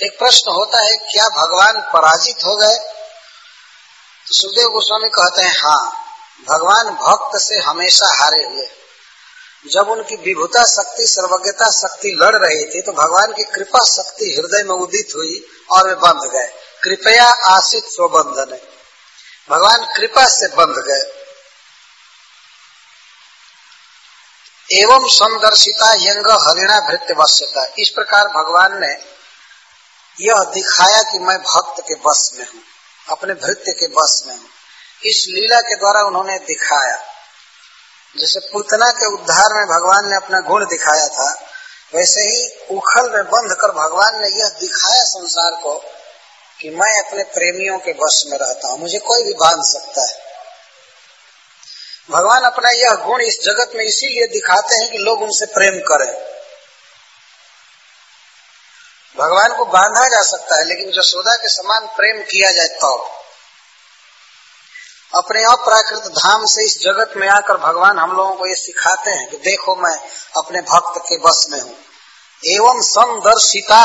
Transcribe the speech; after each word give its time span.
एक 0.00 0.18
प्रश्न 0.18 0.52
होता 0.52 0.78
है, 0.78 0.96
क्या 1.02 1.24
भगवान 1.34 1.80
पराजित 1.92 2.44
हो 2.44 2.54
गए? 2.56 2.76
तो 4.26 4.34
सुखदेव 4.34 4.68
गोस्वामी 4.68 5.08
कहते 5.08 5.42
हैं 5.42 5.54
हाँ 5.56 5.84
भगवान 6.48 6.90
भक्त 6.96 7.38
से 7.40 7.58
हमेशा 7.60 8.06
हारे 8.14 8.42
हुए। 8.44 8.66
जब 9.72 9.88
उनकी 9.88 10.16
विभुता 10.16 10.64
शक्ति, 10.64 11.06
सर्वज्ञता 11.06 11.70
शक्ति 11.70 12.10
लड़ 12.20 12.36
रही 12.36 12.64
थी 12.64 12.82
तो 12.82 12.92
भगवान 12.92 13.32
की 13.32 13.44
कृपा 13.44 13.84
शक्ति 13.86 14.34
हृदय 14.36 14.62
में 14.64 14.76
उदित 14.76 15.16
हुई 15.16 15.34
और 15.70 15.88
वे 15.88 15.94
बंध 15.96 16.30
गए। 16.32 16.46
कृपया 16.82 17.26
आशित 17.46 17.84
स्वबंधन 17.86 18.56
भगवान 19.50 19.86
कृपा 19.96 20.24
से 20.28 20.46
बंध 20.56 20.84
गए। 20.84 21.02
एवं 24.70 25.08
संदर्शिता 25.14 25.92
यंग 26.00 26.30
हरिणा 26.46 26.80
भृत्य 26.80 27.14
इस 27.78 27.90
प्रकार 27.90 28.28
भगवान 28.28 28.80
ने 28.80 28.94
यह 30.20 30.34
दिखाया 30.54 31.02
कि 31.02 31.18
मैं 31.18 31.38
भक्त 31.38 31.82
के 31.88 31.94
बस 31.94 32.30
में 32.38 32.46
हूँ, 32.54 32.62
अपने 33.08 33.34
भृत्य 33.34 33.72
के 33.72 33.86
बस 33.86 34.24
में 34.26 34.36
हूँ। 34.36 34.48
इस 35.06 35.26
लीला 35.28 35.60
के 35.60 35.74
द्वारा 35.74 36.00
उन्होंने 36.00 36.38
दिखाया। 36.38 36.96
जैसे 38.16 38.40
पुतना 38.52 38.90
के 38.90 39.06
उद्धार 39.06 39.54
में 39.54 39.66
भगवान 39.66 40.10
ने 40.10 40.16
अपना 40.16 40.40
गुण 40.40 40.66
दिखाया 40.66 41.08
था, 41.08 41.46
वैसे 41.94 42.20
ही 42.20 42.66
उखल 42.70 43.10
में 43.10 43.24
बंध 43.24 43.52
कर 43.52 43.68
भगवान 43.68 44.20
ने 44.22 44.28
यह 44.28 44.48
दिखाया 44.48 45.02
संसार 45.02 45.62
को 45.62 45.84
कि 46.60 46.70
मैं 46.70 47.02
अपने 47.02 47.22
प्रेमियों 47.22 47.78
के 47.78 47.90
वश 47.90 48.24
में 48.26 48.38
रहता 48.38 48.68
हूँ। 48.68 48.78
मुझे 48.78 48.98
कोई 48.98 49.24
भी 49.24 49.32
बाँध 49.32 49.62
सकता 49.62 50.02
है। 50.02 50.26
भगवान 52.10 52.42
अपना 52.42 52.70
यह 52.70 52.94
गुण 52.94 53.20
इस 53.20 53.38
जगत 53.42 53.72
में 53.74 53.84
इसीलिए 53.84 54.26
दिखाते 54.26 54.76
हैं 54.76 54.92
कि 54.92 54.98
लोग 54.98 55.22
उनसे 55.22 55.46
प्रेम 55.46 55.80
करें। 55.80 56.35
भगवान 59.18 59.56
को 59.56 59.64
बांधा 59.64 60.08
जा 60.08 60.22
सकता 60.22 60.56
है, 60.56 60.64
लेकिन 60.64 60.90
जसोदा 60.90 61.34
के 61.34 61.48
समान 61.48 61.86
प्रेम 61.86 62.22
किया 62.22 62.50
जाए 62.50 62.68
तो। 62.68 63.12
अपने 65.14 65.44
अप्राकृत 65.44 66.02
धाम 66.02 66.44
से 66.44 66.64
इस 66.64 66.78
जगत 66.80 67.12
में 67.16 67.28
आकर 67.28 67.56
भगवान 67.56 67.98
हम 67.98 68.12
लोगों 68.12 68.32
को 68.32 68.46
ये 68.46 68.54
सिखाते 68.54 69.10
हैं 69.10 69.28
कि 69.30 69.36
देखो 69.36 69.76
मैं 69.76 69.96
अपने 70.36 70.60
भक्त 70.60 71.00
के 71.00 71.18
बस 71.18 71.46
में 71.50 71.60
हूँ। 71.60 71.76
एवं 72.42 72.80
संदर्शिता। 72.80 73.84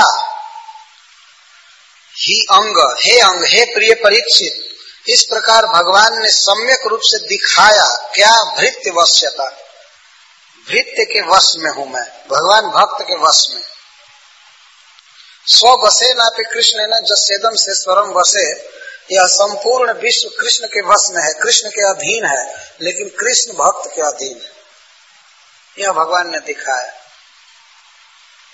ही 2.16 2.42
अंग, 2.52 2.78
हे 3.06 3.20
अंग, 3.20 3.44
हे 3.44 3.64
प्रिय 3.66 3.94
परीक्षित 3.94 4.68
इस 5.10 5.26
प्रकार 5.26 5.66
भगवान 5.66 6.22
ने 6.22 6.30
सम्यक 6.30 6.88
रूप 6.88 7.00
से 7.04 7.18
दिखाया 7.28 7.86
क्या 8.16 8.34
भृत्य 8.58 8.92
वश्यता 8.92 9.50
भृत्य 10.68 11.06
के 11.06 11.22
वश 11.22 11.54
में 11.58 11.72
हूँ 11.72 11.88
मैं, 11.88 12.04
भगवान 12.32 12.68
भक्त 12.68 13.02
के 13.02 13.16
वश 13.18 13.48
में। 13.52 13.62
स्व 15.48 15.76
बसे 15.86 16.14
ना 16.14 16.30
पे 16.30 16.44
कृष्ण 16.44 16.80
न 16.80 17.00
जसेदम 17.06 17.56
से 17.56 17.74
स्वरम 17.74 18.14
बसे 18.14 18.46
यह 19.12 19.26
संपूर्ण 19.28 19.94
विश्व 19.94 20.30
कृष्ण 20.40 20.68
के 20.68 20.82
वश 20.82 21.08
में 21.12 21.24
है। 21.24 21.34
कृष्ण 21.34 21.70
के 21.70 21.90
अधीन 21.90 22.26
है, 22.26 22.72
लेकिन 22.82 23.10
कृष्ण 23.10 23.54
भक्त 23.54 23.96
के 23.96 24.02
अधीन 24.02 24.42
है। 24.42 24.52
यह 25.80 25.92
भगवान 25.92 26.32
ने 26.32 26.40
दिखाया 26.40 26.94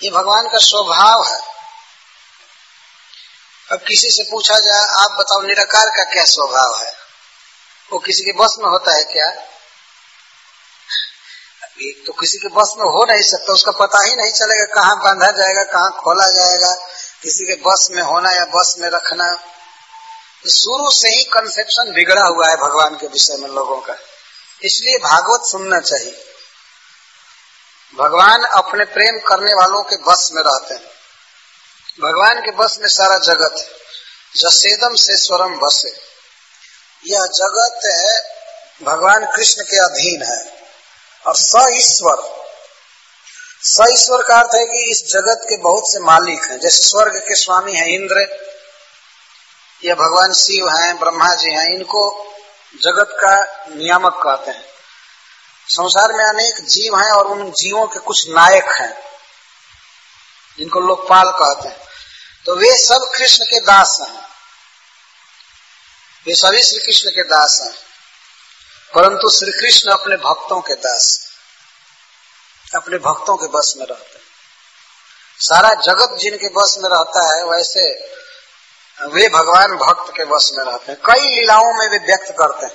ये 0.03 0.11
भगवान 0.11 0.49
का 0.49 0.57
स्वभाव 0.57 1.23
है। 1.27 1.39
अब 3.71 3.79
किसी 3.79 4.09
से 4.09 4.23
पूछा 4.31 4.59
जाए, 4.59 4.79
आप 4.79 5.11
बताओ 5.11 5.41
निराकार 5.41 5.85
का 5.85 6.03
क्या 6.03 6.25
स्वभाव 6.25 6.85
है? 6.85 6.93
वो 7.93 7.99
किसी 7.99 8.21
के 8.21 8.31
बस 8.31 8.55
में 8.59 8.69
होता 8.69 8.93
है 8.93 9.03
क्या? 9.03 9.29
एक 11.81 12.03
तो 12.07 12.13
किसी 12.13 12.37
के 12.37 12.47
बस 12.47 12.73
में 12.77 12.85
हो 12.85 13.05
नहीं 13.11 13.23
सकता, 13.23 13.53
उसका 13.53 13.71
पता 13.71 14.03
ही 14.03 14.15
नहीं 14.15 14.31
चलेगा 14.31 14.65
कहाँ 14.65 14.95
बांधा 15.03 15.31
जाएगा, 15.31 15.63
कहाँ 15.63 15.91
खोला 15.91 16.27
जाएगा, 16.27 16.87
किसी 17.23 17.43
के 17.43 17.53
बस 17.53 17.87
में 17.91 18.03
होना 18.03 18.31
या 18.31 18.45
बस 18.45 18.75
में 18.79 18.89
रखना। 18.89 19.31
तो 20.43 20.49
शुरू 20.49 20.91
से 20.91 21.07
ही 21.07 21.23
कंसेप्शन 21.23 21.91
बिगड़ा 21.91 22.25
हुआ 22.25 22.47
है 22.47 22.55
भगवान 22.55 22.95
के 22.95 23.07
विषय 23.07 23.37
में 23.37 23.49
लोगों 23.49 23.81
का। 23.81 23.93
इसलिए 24.63 24.97
भागवत 24.97 25.41
सुनना 25.41 25.79
चाहिए। 25.79 26.23
भगवान 27.99 28.43
अपने 28.43 28.85
प्रेम 28.85 29.19
करने 29.19 29.53
वालों 29.53 29.83
के 29.83 29.95
बस 29.95 30.29
में 30.33 30.43
रहते 30.43 30.73
हैं। 30.73 30.83
भगवान 32.01 32.41
के 32.41 32.51
बस 32.51 32.77
में 32.81 32.87
सारा 32.87 33.17
जगत 33.17 33.55
है। 33.59 33.67
जसेदम 34.37 34.95
से 34.95 35.15
स्वरम 35.15 35.55
बसे। 35.55 35.89
यह 37.07 37.19
जगत 37.19 37.79
है, 37.85 38.37
भगवान 38.85 39.25
कृष्ण 39.35 39.63
के 39.63 39.77
अधीन 39.77 40.23
है। 40.23 40.66
और 41.27 41.35
स 41.35 41.53
ईश्वर। 41.71 42.37
स 43.63 43.87
ईश्वर 43.93 44.23
का 44.23 44.39
अर्थ 44.39 44.55
है 44.55 44.65
कि 44.65 44.91
इस 44.91 45.07
जगत 45.07 45.45
के 45.49 45.57
बहुत 45.57 45.83
से 45.85 45.99
मालिक 45.99 46.43
हैं। 46.43 46.59
जैसे 46.59 46.83
स्वर्ग 46.83 47.17
के 47.17 47.35
स्वामी 47.35 47.73
हैं 47.73 47.87
इंद्र, 47.87 48.47
या 49.85 49.95
भगवान 49.95 50.33
शिव 50.33 50.69
हैं, 50.69 50.99
ब्रह्मा 50.99 51.35
जी 51.35 51.49
हैं, 51.49 51.69
इनको 51.69 52.33
जगत 52.83 53.07
का 53.11 53.65
नियामक 53.75 54.13
कहते 54.23 54.51
हैं। 54.51 54.65
संसार 55.67 56.13
में 56.13 56.25
अनेक 56.25 56.65
जीव 56.65 56.97
हैं 56.97 57.11
और 57.11 57.27
उन 57.27 57.51
जीवों 57.51 57.87
के 57.87 57.99
कुछ 57.99 58.29
नायक 58.29 58.65
हैं, 58.65 58.97
जिनको 60.57 60.79
लोकपाल 60.79 61.25
कहते 61.29 61.67
हैं। 61.67 61.87
तो 62.45 62.55
वे 62.55 62.77
सब 62.77 63.11
कृष्ण 63.17 63.43
के 63.43 63.59
दास 63.59 63.97
हैं। 64.01 64.19
वे 66.25 66.35
सभी 66.35 66.63
श्री 66.63 66.79
कृष्ण 66.79 67.09
के 67.09 67.23
दास 67.23 67.59
हैं। 67.63 67.87
परंतु 68.97 69.29
श्री 69.29 69.51
कृष्ण 69.51 69.91
अपने 69.91 70.15
भक्तों 70.17 70.59
के 70.61 70.73
दास 70.75 71.07
अपने 72.75 72.97
भक्तों 72.99 73.35
के 73.37 73.47
बस 73.47 73.73
में 73.77 73.85
रहते 73.85 74.17
हैं। 74.17 74.23
सारा 75.39 75.73
जगत 75.81 76.15
जिनके 76.19 76.47
बस 76.47 76.75
में 76.79 76.89
रहता 76.89 77.25
है, 77.27 77.43
वैसे 77.45 77.83
वे 78.97 79.27
भगवान 79.29 79.75
भक्त 79.77 80.11
के 80.17 80.25
बस 80.25 80.49
में 80.57 80.63
रहते 80.65 80.91
हैं। 80.91 80.99
कई 81.05 81.29
लीलाओं 81.35 81.73
में 81.73 81.89
वे 81.89 81.97
व्यक्त 82.05 82.33
करते 82.39 82.65
हैं। 82.65 82.73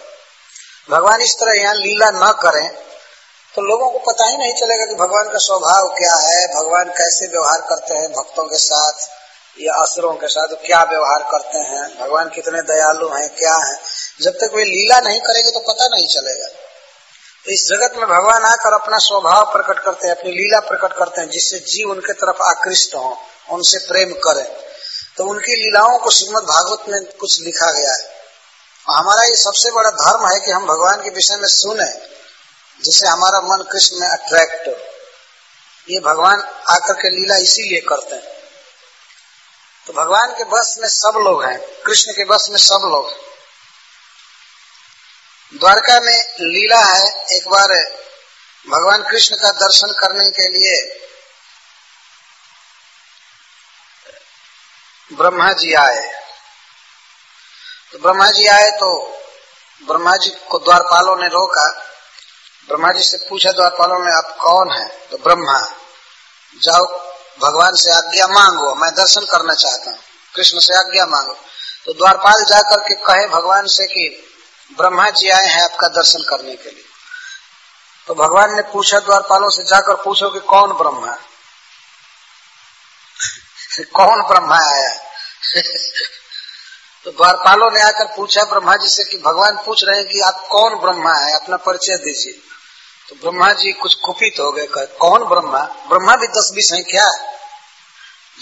भगवान 0.88 1.20
इस 1.20 1.34
तरह 1.40 1.60
यहाँ 1.60 1.74
लीला 1.76 2.10
न 2.10 2.30
करें 2.42 2.68
तो 3.54 3.62
लोगों 3.62 3.90
को 3.90 3.98
पता 4.02 4.28
ही 4.28 4.36
नहीं 4.36 4.52
चलेगा 4.52 4.84
कि 4.86 4.94
भगवान 4.94 5.28
का 5.28 5.38
स्वभाव 5.38 5.88
क्या 5.88 6.14
है, 6.18 6.46
भगवान 6.54 6.90
कैसे 6.90 7.26
व्यवहार 7.26 7.60
करते 7.70 7.94
हैं 7.94 8.12
भक्तों 8.12 8.44
के 8.44 8.58
साथ, 8.58 9.08
या 9.60 9.72
असुरों 9.82 10.12
के 10.14 10.28
साथ 10.28 10.54
क्या 10.66 10.82
व्यवहार 10.90 11.26
करते 11.32 11.58
हैं, 11.58 11.82
भगवान 11.98 12.28
कितने 12.28 12.62
दयालु 12.62 13.08
हैं, 13.08 13.28
क्या 13.34 13.56
है। 13.66 13.74
जब 14.22 14.30
तक 14.30 14.50
वे 14.54 14.64
लीला 14.64 15.00
नहीं 15.00 15.20
करेंगे 15.20 15.50
तो 15.50 15.60
पता 15.60 15.86
नहीं 15.86 16.06
चलेगा। 16.06 16.48
तो 17.44 17.52
इस 17.52 17.66
जगत 17.68 17.92
में 17.96 18.06
भगवान 18.08 18.44
आकर 18.44 18.72
अपना 18.72 18.98
स्वभाव 18.98 19.52
प्रकट 19.52 19.84
करते 19.84 20.08
हैं, 20.08 20.14
अपनी 20.14 20.30
लीला 20.30 20.60
प्रकट 20.60 20.96
करते 20.96 21.20
हैं, 21.20 21.30
जिससे 21.30 21.58
जीव 21.58 21.90
उनके 21.90 22.12
तरफ़ 22.12 22.42
आकृष्ट 22.42 22.94
हो, 22.94 23.18
उनसे 23.50 23.78
प्रेम 23.78 24.12
करें। 24.12 24.56
तो 25.16 25.24
उनकी 25.24 25.56
लीलाओं 25.56 25.98
को 25.98 26.10
श्रीमद 26.10 26.42
भागवत 26.42 26.84
में 26.88 27.12
कुछ 27.12 27.40
लिखा 27.40 27.72
गया 27.72 27.92
है। 27.92 28.22
हमारा 28.90 29.24
ये 29.24 29.34
सबसे 29.34 29.70
बड़ा 29.70 29.90
धर्म 29.90 30.26
है 30.26 30.40
कि 30.40 30.50
हम 30.50 30.66
भगवान 30.66 31.02
के 31.02 31.10
विषय 31.10 31.36
में 31.36 31.48
सुने, 31.48 31.90
जिससे 32.84 33.06
हमारा 33.06 33.40
मन 33.40 33.64
कृष्ण 33.72 34.00
में 34.00 34.08
अट्रैक्ट 34.08 34.68
हो। 34.68 34.74
ये 35.90 36.00
भगवान 36.00 36.40
आकर 36.68 36.92
के 36.92 37.10
लीला 37.10 37.36
इसीलिए 37.36 37.80
करते 37.80 38.14
हैं। 38.14 38.32
तो 39.86 39.92
भगवान 39.92 40.34
के 40.38 40.44
बस 40.44 40.76
में 40.80 40.88
सब 40.88 41.12
लोग 41.16 41.44
हैं, 41.44 41.60
कृष्ण 41.86 42.12
के 42.12 42.24
बस 42.24 42.46
में 42.50 42.58
सब 42.58 42.80
लोग 42.84 43.08
हैं। 43.08 43.31
द्वारका 45.62 46.00
में 46.00 46.18
लीला 46.42 46.78
है, 46.78 47.08
एक 47.32 47.48
बार 47.48 47.72
भगवान 48.66 49.02
कृष्ण 49.02 49.36
का 49.36 49.50
दर्शन 49.50 49.92
करने 49.92 50.30
के 50.30 50.48
लिए 50.48 50.76
ब्रह्मा 55.10 55.52
जी 55.52 55.72
आए। 55.74 56.00
तो 57.92 57.98
ब्रह्मा 57.98 58.30
जी 58.30 58.46
आए 58.46 58.70
तो 58.70 58.88
ब्रह्मा 59.82 60.16
जी 60.16 60.30
को 60.50 60.58
द्वारपालों 60.58 61.16
ने 61.16 61.26
रोका। 61.26 61.68
ब्रह्मा 62.68 62.92
जी 62.92 63.02
से 63.02 63.16
पूछा, 63.28 63.52
द्वारपालों 63.52 63.98
ने 64.04 64.12
आप 64.12 64.36
कौन 64.40 64.72
है? 64.72 64.88
तो 65.10 65.16
ब्रह्मा, 65.18 65.60
जाओ, 66.62 66.84
भगवान 67.40 67.74
से 67.74 67.92
आज्ञा 67.92 68.26
मांगो, 68.26 68.74
मैं 68.74 68.90
दर्शन 68.94 69.24
करना 69.30 69.54
चाहता 69.54 69.90
हूँ। 69.90 69.98
कृष्ण 70.34 70.58
से 70.58 70.74
आज्ञा 70.74 71.06
मांगो। 71.06 71.34
तो 71.86 71.92
द्वारपाल 71.92 72.44
जाकर 72.44 72.80
के 72.80 72.94
कहे 72.94 73.26
भगवान 73.28 73.66
से 73.66 73.86
कि 73.86 74.08
ब्रह्मा 74.76 75.10
जी 75.10 75.28
आए 75.28 75.46
हैं 75.46 75.64
आपका 75.64 75.88
दर्शन 75.88 76.24
करने 76.28 76.56
के 76.56 76.70
लिए। 76.70 76.84
तो 78.06 78.14
भगवान 78.14 78.56
ने 78.56 78.62
पूछा, 78.62 78.98
द्वारपालों 78.98 79.48
से 79.48 79.64
जाकर 79.64 79.94
पूछो 79.94 80.30
कि 80.30 80.40
कौन 80.40 80.72
ब्रह्मा? 80.72 81.12
कौन 83.80 84.22
ब्रह्मा 84.22 84.56
आया? 84.56 85.00
तो 87.04 87.10
द्वारपालों 87.10 87.70
ने 87.70 87.80
आकर 87.80 88.16
पूछा, 88.16 88.42
ब्रह्मा 88.42 88.76
जी 88.76 88.88
से 88.88 89.04
कि 89.04 89.18
भगवान 89.18 89.58
पूछ 89.66 89.84
रहे 89.84 89.96
हैं 89.96 90.08
कि 90.08 90.20
आप 90.20 90.46
कौन 90.50 90.74
ब्रह्मा 90.74 91.14
है? 91.14 91.34
अपना 91.34 91.56
परिचय 91.56 91.96
दीजिए। 91.96 92.42
तो 93.08 93.14
ब्रह्मा 93.14 93.52
जी 93.52 93.72
कुछ 93.72 93.94
कुपित 93.94 94.40
हो 94.40 94.52
गए 94.52 94.86
कौन 94.86 95.24
ब्रह्मा? 95.24 95.58
ब्रह्मा 95.58 96.16
भी 96.16 96.26
दस 96.26 96.50
बीस 96.54 96.70
है 96.74 96.82
क्या? 96.82 97.06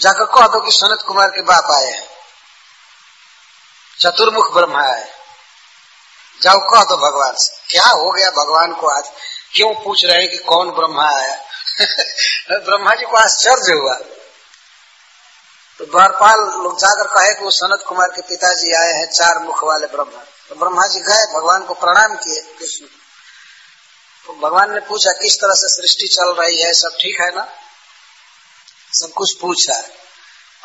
जाकर 0.01 0.25
कह 0.25 0.47
दो 0.47 0.59
कि 0.59 0.71
सनत 0.71 1.03
कुमार 1.07 1.27
के 1.27 1.41
बाप 1.41 1.65
आए 1.65 1.85
हैं। 1.85 2.07
चतुर्मुख 3.99 4.53
ब्रह्मा 4.53 4.79
आए। 4.79 5.20
जाओ 6.41 6.57
कह 6.57 6.83
दो 6.83 6.97
भगवान 6.97 7.33
से। 7.37 7.61
क्या 7.69 7.87
हो 7.87 8.11
गया 8.11 8.29
भगवान 8.29 8.73
को 8.73 8.87
आज? 8.87 9.03
क्यों 9.55 9.83
पूछ 9.83 10.05
रहे 10.05 10.21
हैं 10.21 10.29
कि 10.29 10.37
कौन 10.37 10.71
ब्रह्मा 10.71 11.09
आया 11.09 11.35
ब्रह्मा 12.59 12.95
जी 12.95 13.05
को 13.05 13.17
आश्चर्य 13.17 13.73
हुआ। 13.73 13.93
तो 15.77 15.85
द्वारपाल 15.85 16.39
लोग 16.39 16.77
जाकर 16.79 17.07
कहे 17.07 17.33
कि 17.33 17.43
वो 17.43 17.51
सनत 17.51 17.83
कुमार 17.87 18.07
के 18.07 18.21
पिताजी 18.21 18.73
आए 18.73 18.93
हैं, 18.93 19.11
चार 19.11 19.39
मुख 19.39 19.63
वाले 19.63 19.87
ब्रह्मा। 19.87 20.23
तो 20.49 20.55
ब्रह्मा 20.55 20.87
जी 20.87 20.99
गए, 20.99 21.33
भगवान 21.33 21.63
को 21.63 21.73
प्रणाम 21.73 22.15
किए 22.15 22.41
कृष्ण। 22.59 22.85
तो 24.27 24.33
भगवान 24.33 24.73
ने 24.73 24.79
पूछा, 24.79 25.11
किस 25.11 25.35
तरह 25.35 25.53
से 25.53 25.81
सृष्टि 25.81 26.07
चल 26.07 26.33
रही 26.33 26.61
है? 26.61 26.73
सब 26.73 26.89
ठीक 27.01 27.21
है 27.21 27.35
ना? 27.35 27.47
सब 28.91 29.09
कुछ 29.09 29.33
पूछा। 29.41 29.83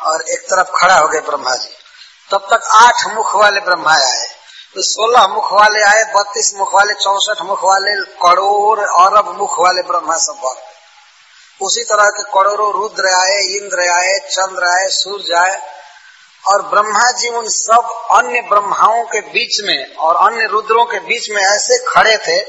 और 0.01 0.21
एक 0.21 0.39
तरफ़ 0.39 0.67
खड़ा 0.75 0.97
हो 0.97 1.07
गए 1.07 1.19
ब्रह्मा 1.19 1.55
जी। 1.55 1.69
तब 2.31 2.37
तक 2.37 2.63
आठ 2.63 3.07
मुख 3.07 3.35
वाले 3.35 3.59
ब्रह्मा 3.59 3.93
आए। 3.93 4.36
तो 4.75 4.81
सोलह 4.81 5.27
मुख 5.27 5.53
वाले 5.53 5.81
आए, 5.81 6.03
बत्तीस 6.03 6.53
मुख 6.55 6.73
वाले 6.73 6.93
चौसठ 6.93 7.41
मुख 7.41 7.63
वाले 7.63 7.95
करोड़ 7.95 8.79
अरब 8.79 9.37
मुख 9.37 9.59
वाले 9.59 9.81
ब्रह्मा 9.81 10.15
सब 10.15 10.39
बहुत 10.41 10.57
उसी 11.61 11.83
तरह 11.83 12.09
के 12.09 12.23
करोड़ों 12.23 12.73
रुद्र 12.73 13.05
आए, 13.05 13.37
इंद्र 13.41 13.79
आए, 13.79 14.19
चंद्र 14.19 14.63
आए, 14.63 14.87
सूर्य 14.87 15.33
आए, 15.33 15.61
और 16.47 16.61
ब्रह्मा 16.61 17.11
जी 17.11 17.29
उन 17.29 17.49
सब 17.49 18.07
अन्य 18.11 18.41
ब्रह्माओं 18.41 19.03
के 19.03 19.21
बीच 19.21 19.61
में 19.63 19.95
और 19.95 20.31
अन्य 20.31 20.45
रुद्रों 20.45 20.85
के 20.85 20.99
बीच 20.99 21.29
में 21.29 21.41
ऐसे 21.41 21.77
खड़े 21.87 22.17
थे, 22.17 22.39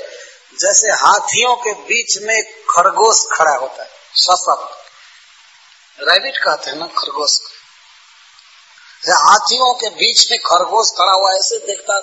जैसे 0.61 0.91
हाथियों 0.91 1.57
के 1.57 1.73
बीच 1.73 2.19
में 2.23 2.43
खरगोश 2.71 3.27
खड़ा 3.33 3.57
होता 3.57 3.83
है, 3.83 3.89
सशक्त। 4.15 4.75
रैबिट 6.03 6.37
कहते 6.37 6.71
हैं 6.71 6.79
ना, 6.79 6.87
खरगोश। 6.87 7.37
को 7.37 7.58
हाथियों 9.03 9.73
के 9.75 9.89
बीच 9.89 10.31
में 10.31 10.39
खरगोश 10.39 10.91
खड़ा 10.91 11.13
हुआ, 11.13 11.31
ऐसे 11.31 11.59
देखता 11.67 11.99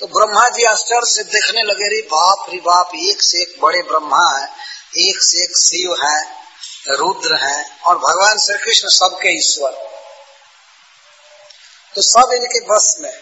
तो 0.00 0.06
ब्रह्मा 0.06 0.48
जी 0.48 0.64
आश्चर्य 0.64 1.06
से 1.06 1.22
देखने 1.24 1.62
लगे 1.62 1.88
रे 1.88 2.00
बाप 2.02 2.46
रे 2.50 2.58
बाप, 2.58 2.90
एक 2.94 3.22
से 3.22 3.42
एक 3.42 3.56
बड़े 3.62 3.82
ब्रह्मा 3.82 4.38
है, 4.38 4.46
एक 5.08 5.22
से 5.22 5.42
एक 5.42 5.56
शिव 5.56 5.94
है, 6.04 6.20
रुद्र 6.90 7.34
है 7.34 7.64
और 7.86 7.98
भगवान 7.98 8.38
श्री 8.38 8.58
कृष्ण 8.58 8.88
सबके 8.88 9.36
ईश्वर। 9.38 9.70
तो 11.94 12.02
सब 12.02 12.32
इनके 12.32 12.60
बस 12.60 12.96
में 13.00 13.12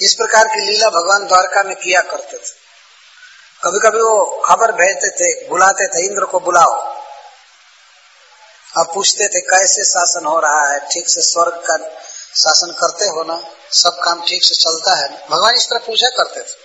इस 0.00 0.14
प्रकार 0.14 0.48
की 0.48 0.60
लीला 0.60 0.88
भगवान 0.90 1.26
द्वारका 1.26 1.62
में 1.62 1.76
किया 1.76 2.00
करते 2.00 2.36
थे। 2.36 2.60
कभी 3.64 3.78
कभी 3.78 4.00
वो 4.00 4.42
खबर 4.46 4.72
भेजते 4.72 5.10
थे, 5.10 5.48
बुलाते 5.48 5.86
थे, 5.86 6.06
इंद्र 6.06 6.24
को 6.24 6.40
बुलाओ। 6.40 6.91
अब 8.82 8.94
पूछते 8.94 9.26
थे 9.26 9.40
कैसे 9.40 9.82
शासन 9.84 10.26
हो 10.26 10.38
रहा 10.40 10.72
है? 10.72 10.78
ठीक 10.78 11.08
से 11.08 11.20
स्वर्ग 11.20 11.52
का 11.52 11.76
शासन 12.36 12.72
करते 12.72 13.04
हो 13.04 13.24
ना? 13.24 13.42
सब 13.72 14.00
काम 14.04 14.20
ठीक 14.20 14.44
से 14.44 14.54
चलता 14.54 14.94
है। 15.00 15.08
भगवान 15.30 15.54
इस 15.54 15.66
तरह 15.66 15.78
पूछा 15.78 16.08
करते 16.08 16.40
थे। 16.40 16.60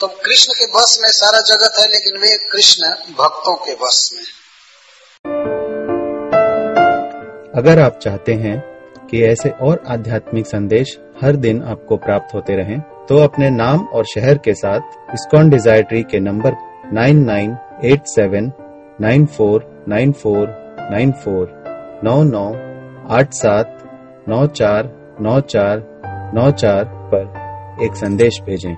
तो 0.00 0.06
कृष्ण 0.06 0.52
के 0.52 0.66
बस 0.66 0.98
में 1.02 1.08
सारा 1.08 1.40
जगत 1.40 1.78
है 1.78 1.86
लेकिन 1.88 2.18
वे 2.20 2.36
कृष्ण 2.52 2.88
भक्तों 3.14 3.54
के 3.56 3.74
बस 3.74 4.10
में 4.14 4.24
अगर 7.56 7.80
आप 7.80 7.98
चाहते 8.02 8.32
हैं 8.32 8.58
कि 9.06 9.22
ऐसे 9.24 9.50
और 9.50 9.82
आध्यात्मिक 9.88 10.46
संदेश 10.46 10.96
हर 11.22 11.36
दिन 11.36 11.62
आपको 11.62 11.96
प्राप्त 11.96 12.34
होते 12.34 12.56
रहें, 12.56 12.80
तो 13.06 13.22
अपने 13.24 13.50
नाम 13.50 13.86
और 13.88 14.04
शहर 14.04 14.38
के 14.38 14.54
साथ 14.54 15.14
इस्कॉन 15.14 15.50
डिज़ायर 15.50 15.82
ट्री 15.82 16.02
के 16.02 16.20
number 16.20 16.50
9987 16.94 18.65
nine 19.00 19.26
four 19.26 19.64
nine 19.88 20.12
four 20.12 20.46
nine 20.90 21.10
four 21.12 21.50
नौ 22.04 22.22
नौ 22.22 22.44
आठ 23.10 23.32
सात 23.32 23.82
नौ 24.28 24.46
चार 24.46 24.88
नौ 25.20 25.40
चार 25.40 25.82
नौ 26.34 26.50
चार 26.50 26.84
पर 27.14 27.84
एक 27.84 27.96
संदेश 27.96 28.40
भेजें। 28.46 28.74